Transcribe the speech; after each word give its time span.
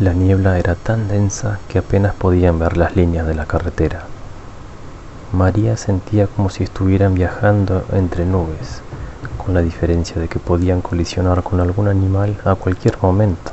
La 0.00 0.12
niebla 0.12 0.60
era 0.60 0.76
tan 0.76 1.08
densa 1.08 1.58
que 1.68 1.80
apenas 1.80 2.14
podían 2.14 2.60
ver 2.60 2.76
las 2.76 2.94
líneas 2.94 3.26
de 3.26 3.34
la 3.34 3.46
carretera. 3.46 4.04
María 5.32 5.76
sentía 5.76 6.28
como 6.28 6.50
si 6.50 6.62
estuvieran 6.62 7.14
viajando 7.14 7.84
entre 7.92 8.24
nubes, 8.24 8.80
con 9.44 9.54
la 9.54 9.60
diferencia 9.60 10.20
de 10.20 10.28
que 10.28 10.38
podían 10.38 10.82
colisionar 10.82 11.42
con 11.42 11.58
algún 11.58 11.88
animal 11.88 12.36
a 12.44 12.54
cualquier 12.54 12.96
momento. 13.02 13.50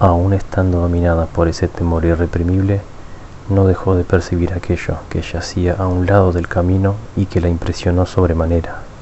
Aún 0.00 0.32
estando 0.32 0.80
dominada 0.80 1.26
por 1.26 1.46
ese 1.46 1.68
temor 1.68 2.06
irreprimible, 2.06 2.80
no 3.50 3.66
dejó 3.66 3.94
de 3.96 4.04
percibir 4.04 4.54
aquello 4.54 4.96
que 5.10 5.20
yacía 5.20 5.76
a 5.78 5.88
un 5.88 6.06
lado 6.06 6.32
del 6.32 6.48
camino 6.48 6.94
y 7.16 7.26
que 7.26 7.42
la 7.42 7.50
impresionó 7.50 8.06
sobremanera. 8.06 8.93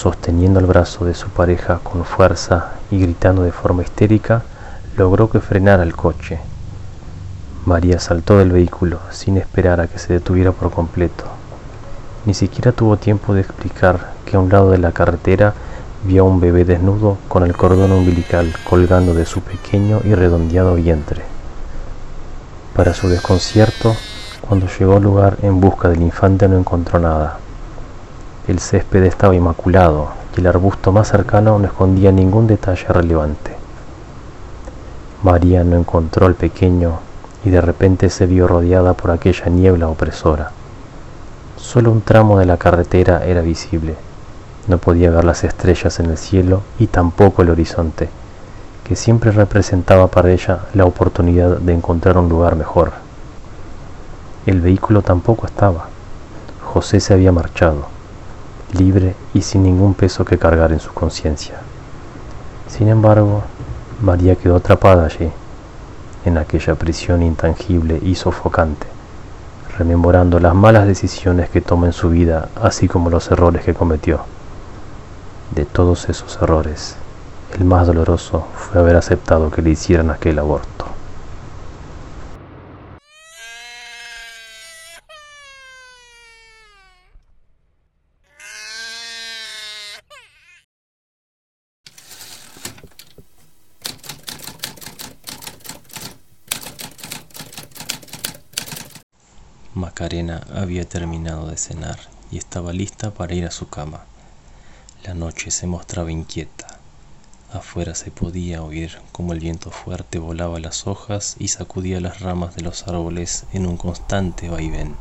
Sosteniendo 0.00 0.60
el 0.60 0.64
brazo 0.64 1.04
de 1.04 1.12
su 1.12 1.28
pareja 1.28 1.80
con 1.82 2.06
fuerza 2.06 2.70
y 2.90 2.98
gritando 2.98 3.42
de 3.42 3.52
forma 3.52 3.82
histérica, 3.82 4.44
logró 4.96 5.28
que 5.28 5.40
frenara 5.40 5.82
el 5.82 5.94
coche. 5.94 6.40
María 7.66 8.00
saltó 8.00 8.38
del 8.38 8.50
vehículo 8.50 8.98
sin 9.10 9.36
esperar 9.36 9.78
a 9.78 9.88
que 9.88 9.98
se 9.98 10.14
detuviera 10.14 10.52
por 10.52 10.70
completo. 10.70 11.24
Ni 12.24 12.32
siquiera 12.32 12.72
tuvo 12.72 12.96
tiempo 12.96 13.34
de 13.34 13.42
explicar 13.42 14.12
que 14.24 14.36
a 14.36 14.40
un 14.40 14.48
lado 14.48 14.70
de 14.70 14.78
la 14.78 14.92
carretera 14.92 15.52
vio 16.04 16.22
a 16.22 16.26
un 16.26 16.40
bebé 16.40 16.64
desnudo 16.64 17.18
con 17.28 17.42
el 17.42 17.54
cordón 17.54 17.92
umbilical 17.92 18.54
colgando 18.64 19.12
de 19.12 19.26
su 19.26 19.42
pequeño 19.42 20.00
y 20.02 20.14
redondeado 20.14 20.76
vientre. 20.76 21.24
Para 22.74 22.94
su 22.94 23.06
desconcierto, 23.10 23.94
cuando 24.40 24.66
llegó 24.66 24.96
al 24.96 25.02
lugar 25.02 25.36
en 25.42 25.60
busca 25.60 25.90
del 25.90 26.00
infante 26.00 26.48
no 26.48 26.56
encontró 26.56 26.98
nada. 26.98 27.38
El 28.50 28.58
césped 28.58 29.04
estaba 29.04 29.36
inmaculado 29.36 30.08
y 30.36 30.40
el 30.40 30.48
arbusto 30.48 30.90
más 30.90 31.06
cercano 31.06 31.56
no 31.60 31.66
escondía 31.66 32.10
ningún 32.10 32.48
detalle 32.48 32.84
relevante. 32.88 33.54
María 35.22 35.62
no 35.62 35.76
encontró 35.76 36.26
al 36.26 36.34
pequeño 36.34 36.98
y 37.44 37.50
de 37.50 37.60
repente 37.60 38.10
se 38.10 38.26
vio 38.26 38.48
rodeada 38.48 38.94
por 38.94 39.12
aquella 39.12 39.46
niebla 39.46 39.86
opresora. 39.86 40.50
Solo 41.58 41.92
un 41.92 42.00
tramo 42.00 42.40
de 42.40 42.46
la 42.46 42.56
carretera 42.56 43.24
era 43.24 43.40
visible. 43.40 43.94
No 44.66 44.78
podía 44.78 45.12
ver 45.12 45.24
las 45.24 45.44
estrellas 45.44 46.00
en 46.00 46.06
el 46.06 46.18
cielo 46.18 46.62
y 46.80 46.88
tampoco 46.88 47.42
el 47.42 47.50
horizonte 47.50 48.08
que 48.82 48.96
siempre 48.96 49.30
representaba 49.30 50.08
para 50.08 50.32
ella 50.32 50.62
la 50.74 50.86
oportunidad 50.86 51.58
de 51.58 51.72
encontrar 51.72 52.18
un 52.18 52.28
lugar 52.28 52.56
mejor. 52.56 52.94
El 54.44 54.60
vehículo 54.60 55.02
tampoco 55.02 55.46
estaba. 55.46 55.86
José 56.64 56.98
se 56.98 57.14
había 57.14 57.30
marchado, 57.30 57.89
libre 58.74 59.14
y 59.34 59.42
sin 59.42 59.62
ningún 59.62 59.94
peso 59.94 60.24
que 60.24 60.38
cargar 60.38 60.72
en 60.72 60.80
su 60.80 60.92
conciencia. 60.92 61.60
Sin 62.68 62.88
embargo, 62.88 63.42
María 64.00 64.36
quedó 64.36 64.56
atrapada 64.56 65.06
allí, 65.06 65.30
en 66.24 66.38
aquella 66.38 66.74
prisión 66.74 67.22
intangible 67.22 67.98
y 68.02 68.14
sofocante, 68.14 68.86
rememorando 69.78 70.38
las 70.38 70.54
malas 70.54 70.86
decisiones 70.86 71.50
que 71.50 71.60
tomó 71.60 71.86
en 71.86 71.92
su 71.92 72.10
vida, 72.10 72.48
así 72.60 72.88
como 72.88 73.10
los 73.10 73.30
errores 73.30 73.64
que 73.64 73.74
cometió. 73.74 74.20
De 75.54 75.64
todos 75.64 76.08
esos 76.08 76.38
errores, 76.40 76.96
el 77.58 77.64
más 77.64 77.86
doloroso 77.86 78.46
fue 78.54 78.80
haber 78.80 78.96
aceptado 78.96 79.50
que 79.50 79.62
le 79.62 79.70
hicieran 79.70 80.10
aquel 80.10 80.38
aborto. 80.38 80.79
Macarena 99.74 100.44
había 100.52 100.84
terminado 100.84 101.46
de 101.46 101.56
cenar 101.56 102.00
y 102.32 102.38
estaba 102.38 102.72
lista 102.72 103.14
para 103.14 103.34
ir 103.34 103.44
a 103.44 103.52
su 103.52 103.68
cama. 103.68 104.00
La 105.04 105.14
noche 105.14 105.52
se 105.52 105.68
mostraba 105.68 106.10
inquieta. 106.10 106.66
Afuera 107.52 107.94
se 107.94 108.10
podía 108.10 108.64
oír 108.64 108.98
como 109.12 109.32
el 109.32 109.38
viento 109.38 109.70
fuerte 109.70 110.18
volaba 110.18 110.58
las 110.58 110.88
hojas 110.88 111.36
y 111.38 111.48
sacudía 111.48 112.00
las 112.00 112.18
ramas 112.18 112.56
de 112.56 112.62
los 112.62 112.88
árboles 112.88 113.44
en 113.52 113.64
un 113.64 113.76
constante 113.76 114.48
vaivén. 114.48 114.96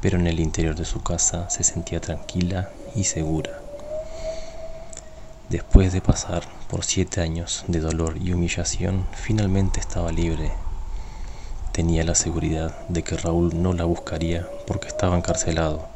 Pero 0.00 0.18
en 0.18 0.26
el 0.26 0.40
interior 0.40 0.74
de 0.74 0.84
su 0.84 1.00
casa 1.04 1.48
se 1.48 1.62
sentía 1.62 2.00
tranquila 2.00 2.70
y 2.96 3.04
segura. 3.04 3.60
Después 5.50 5.92
de 5.92 6.00
pasar 6.00 6.42
por 6.68 6.84
siete 6.84 7.20
años 7.20 7.64
de 7.68 7.78
dolor 7.78 8.16
y 8.20 8.32
humillación, 8.32 9.06
finalmente 9.12 9.78
estaba 9.78 10.10
libre. 10.10 10.50
Tenía 11.72 12.04
la 12.04 12.14
seguridad 12.14 12.74
de 12.88 13.02
que 13.02 13.16
Raúl 13.16 13.62
no 13.62 13.72
la 13.72 13.84
buscaría 13.84 14.48
porque 14.66 14.88
estaba 14.88 15.16
encarcelado 15.16 15.92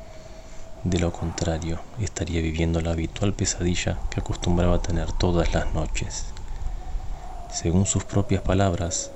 de 0.91 1.00
lo 1.00 1.12
contrario, 1.12 1.81
estaría 2.00 2.41
viviendo 2.41 2.81
la 2.81 2.92
habitual 2.92 3.32
pesadilla 3.32 3.98
que 4.09 4.20
acostumbraba 4.20 4.76
a 4.76 4.82
tener 4.82 5.10
todas 5.10 5.53
las 5.53 5.75
noches. 5.75 6.26
Según 7.53 7.87
sus 7.87 8.04
propias 8.04 8.41
palabras, 8.42 9.10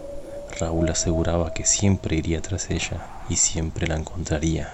Raúl 0.58 0.88
aseguraba 0.88 1.54
que 1.54 1.64
siempre 1.64 2.16
iría 2.16 2.42
tras 2.42 2.70
ella 2.70 3.06
y 3.28 3.36
siempre 3.36 3.86
la 3.86 3.94
encontraría. 3.94 4.72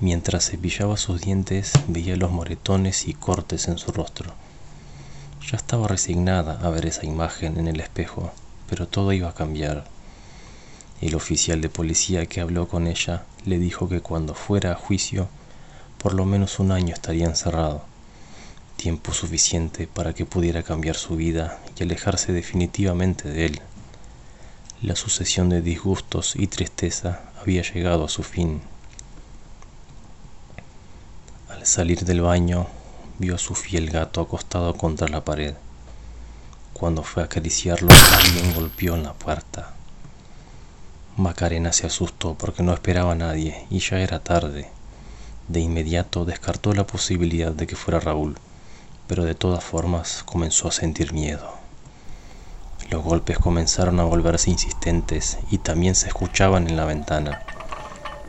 Mientras 0.00 0.50
cepillaba 0.50 0.96
sus 0.96 1.20
dientes, 1.20 1.72
veía 1.86 2.16
los 2.16 2.32
moretones 2.32 3.06
y 3.06 3.14
cortes 3.14 3.68
en 3.68 3.78
su 3.78 3.92
rostro. 3.92 4.32
Ya 5.48 5.56
estaba 5.56 5.86
resignada 5.86 6.58
a 6.66 6.70
ver 6.70 6.86
esa 6.86 7.06
imagen 7.06 7.58
en 7.58 7.68
el 7.68 7.78
espejo, 7.78 8.32
pero 8.72 8.88
todo 8.88 9.12
iba 9.12 9.28
a 9.28 9.34
cambiar. 9.34 9.84
El 11.02 11.14
oficial 11.14 11.60
de 11.60 11.68
policía 11.68 12.24
que 12.24 12.40
habló 12.40 12.68
con 12.68 12.86
ella 12.86 13.26
le 13.44 13.58
dijo 13.58 13.86
que 13.86 14.00
cuando 14.00 14.32
fuera 14.34 14.72
a 14.72 14.76
juicio, 14.76 15.28
por 15.98 16.14
lo 16.14 16.24
menos 16.24 16.58
un 16.58 16.72
año 16.72 16.94
estaría 16.94 17.26
encerrado, 17.26 17.84
tiempo 18.76 19.12
suficiente 19.12 19.86
para 19.86 20.14
que 20.14 20.24
pudiera 20.24 20.62
cambiar 20.62 20.96
su 20.96 21.16
vida 21.16 21.60
y 21.78 21.82
alejarse 21.82 22.32
definitivamente 22.32 23.28
de 23.28 23.44
él. 23.44 23.60
La 24.80 24.96
sucesión 24.96 25.50
de 25.50 25.60
disgustos 25.60 26.34
y 26.34 26.46
tristeza 26.46 27.24
había 27.42 27.60
llegado 27.60 28.06
a 28.06 28.08
su 28.08 28.22
fin. 28.22 28.62
Al 31.50 31.66
salir 31.66 32.06
del 32.06 32.22
baño, 32.22 32.68
vio 33.18 33.34
a 33.34 33.38
su 33.38 33.54
fiel 33.54 33.90
gato 33.90 34.22
acostado 34.22 34.78
contra 34.78 35.08
la 35.08 35.22
pared. 35.22 35.56
Cuando 36.72 37.02
fue 37.02 37.22
a 37.22 37.26
acariciarlo, 37.26 37.92
alguien 38.18 38.54
golpeó 38.54 38.94
en 38.94 39.04
la 39.04 39.12
puerta. 39.12 39.74
Macarena 41.16 41.72
se 41.72 41.86
asustó 41.86 42.34
porque 42.34 42.62
no 42.62 42.72
esperaba 42.72 43.12
a 43.12 43.16
nadie 43.16 43.66
y 43.70 43.78
ya 43.80 44.00
era 44.00 44.20
tarde. 44.20 44.70
De 45.48 45.60
inmediato 45.60 46.24
descartó 46.24 46.72
la 46.72 46.86
posibilidad 46.86 47.52
de 47.52 47.66
que 47.66 47.76
fuera 47.76 48.00
Raúl, 48.00 48.36
pero 49.06 49.24
de 49.24 49.34
todas 49.34 49.62
formas 49.62 50.22
comenzó 50.24 50.68
a 50.68 50.72
sentir 50.72 51.12
miedo. 51.12 51.52
Los 52.90 53.02
golpes 53.02 53.38
comenzaron 53.38 54.00
a 54.00 54.04
volverse 54.04 54.50
insistentes 54.50 55.38
y 55.50 55.58
también 55.58 55.94
se 55.94 56.08
escuchaban 56.08 56.68
en 56.68 56.76
la 56.76 56.84
ventana. 56.86 57.42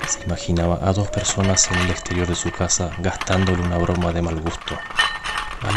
Se 0.08 0.24
imaginaba 0.26 0.80
a 0.82 0.92
dos 0.92 1.10
personas 1.10 1.72
en 1.72 1.78
el 1.80 1.90
exterior 1.90 2.28
de 2.28 2.36
su 2.36 2.52
casa 2.52 2.92
gastándole 3.00 3.62
una 3.62 3.78
broma 3.78 4.12
de 4.12 4.22
mal 4.22 4.40
gusto, 4.42 4.78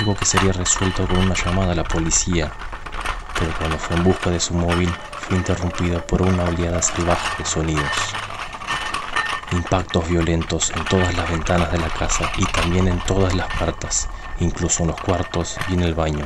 algo 0.06 0.20
que 0.20 0.24
sería 0.24 0.52
resuelto 0.52 1.04
con 1.08 1.18
una 1.18 1.34
llamada 1.34 1.72
a 1.72 1.74
la 1.74 1.82
policía, 1.82 2.52
pero 3.36 3.52
cuando 3.58 3.76
fue 3.76 3.96
en 3.96 4.04
busca 4.04 4.30
de 4.30 4.38
su 4.38 4.54
móvil 4.54 4.88
fue 5.18 5.36
interrumpida 5.36 5.98
por 6.06 6.22
una 6.22 6.44
oleada 6.44 6.80
salvaje 6.80 7.42
de 7.42 7.44
sonidos. 7.44 8.14
Impactos 9.50 10.08
violentos 10.08 10.70
en 10.70 10.84
todas 10.84 11.12
las 11.16 11.28
ventanas 11.28 11.72
de 11.72 11.78
la 11.78 11.88
casa 11.88 12.30
y 12.36 12.44
también 12.44 12.86
en 12.86 13.00
todas 13.00 13.34
las 13.34 13.52
puertas, 13.54 14.08
incluso 14.38 14.84
en 14.84 14.90
los 14.90 15.00
cuartos 15.00 15.56
y 15.70 15.74
en 15.74 15.80
el 15.80 15.94
baño. 15.94 16.24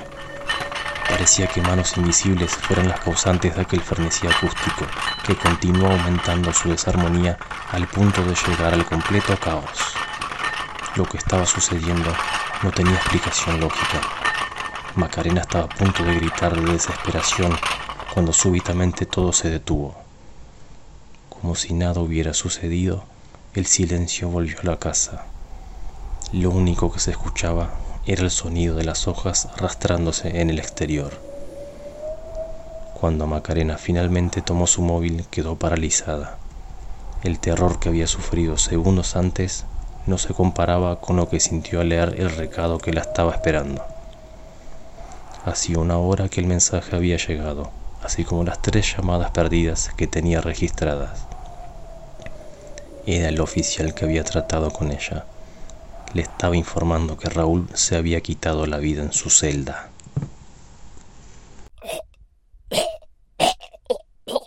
Parecía 1.09 1.47
que 1.47 1.63
manos 1.63 1.97
invisibles 1.97 2.51
fueran 2.51 2.87
las 2.87 3.01
causantes 3.01 3.57
de 3.57 3.63
aquel 3.63 3.81
frenesí 3.81 4.27
acústico 4.27 4.85
que 5.27 5.37
continuó 5.37 5.91
aumentando 5.91 6.53
su 6.53 6.69
desarmonía 6.69 7.39
al 7.73 7.87
punto 7.87 8.23
de 8.25 8.35
llegar 8.35 8.75
al 8.75 8.85
completo 8.85 9.35
caos. 9.39 9.95
Lo 10.97 11.07
que 11.07 11.17
estaba 11.17 11.47
sucediendo 11.47 12.13
no 12.63 12.71
tenía 12.71 12.95
explicación 12.95 13.61
lógica. 13.61 14.01
Macarena 14.95 15.41
estaba 15.41 15.65
a 15.65 15.69
punto 15.69 16.05
de 16.05 16.17
gritar 16.17 16.61
de 16.61 16.73
desesperación 16.73 17.57
cuando 18.13 18.33
súbitamente 18.33 19.07
todo 19.07 19.33
se 19.33 19.49
detuvo. 19.49 19.97
Como 21.29 21.55
si 21.55 21.73
nada 21.73 22.01
hubiera 22.01 22.35
sucedido, 22.35 23.05
el 23.55 23.67
silencio 23.67 24.29
volvió 24.29 24.59
a 24.61 24.67
la 24.67 24.79
casa. 24.79 25.25
Lo 26.33 26.51
único 26.51 26.93
que 26.93 27.01
se 27.01 27.13
escuchaba 27.13 27.71
era 28.05 28.23
el 28.23 28.31
sonido 28.31 28.77
de 28.77 28.85
las 28.85 29.09
hojas 29.09 29.47
arrastrándose 29.47 30.41
en 30.41 30.51
el 30.51 30.59
exterior. 30.59 31.19
Cuando 32.95 33.27
Macarena 33.27 33.79
finalmente 33.79 34.43
tomó 34.43 34.67
su 34.67 34.83
móvil 34.83 35.25
quedó 35.31 35.57
paralizada. 35.57 36.37
El 37.23 37.39
terror 37.39 37.79
que 37.79 37.89
había 37.89 38.07
sufrido 38.07 38.59
segundos 38.59 39.17
antes 39.17 39.65
no 40.07 40.19
se 40.19 40.35
comparaba 40.35 41.01
con 41.01 41.17
lo 41.17 41.29
que 41.29 41.41
sintió 41.41 41.81
al 41.81 41.91
leer 41.91 42.15
el 42.19 42.31
recado 42.31 42.79
que 42.79 42.93
la 42.93 43.03
estaba 43.03 43.33
esperando. 43.33 43.85
Hacía 45.45 45.79
una 45.79 45.99
hora 45.99 46.29
que 46.29 46.41
el 46.41 46.47
mensaje 46.47 46.97
había 46.97 47.17
llegado, 47.17 47.71
así 48.03 48.25
como 48.25 48.45
las 48.45 48.61
tres 48.63 48.97
llamadas 48.97 49.31
perdidas 49.31 49.91
que 49.97 50.07
tenía 50.07 50.41
registradas. 50.41 51.27
Era 53.07 53.29
el 53.29 53.41
oficial 53.41 53.95
que 53.95 54.05
había 54.05 54.25
tratado 54.25 54.71
con 54.71 54.93
ella. 54.93 55.25
Le 56.13 56.23
estaba 56.23 56.57
informando 56.57 57.17
que 57.17 57.29
Raúl 57.29 57.69
se 57.75 57.97
había 57.97 58.21
quitado 58.21 58.67
la 58.67 58.79
vida 58.79 59.03
en 59.03 59.13
su 59.13 59.31
celda. 59.31 59.89